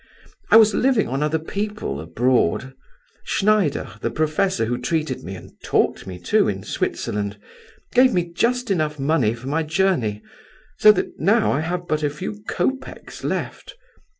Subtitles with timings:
[0.49, 2.73] I was living on other people abroad.
[3.23, 7.37] Schneider, the professor who treated me and taught me, too, in Switzerland,
[7.93, 10.23] gave me just enough money for my journey,
[10.79, 13.75] so that now I have but a few copecks left.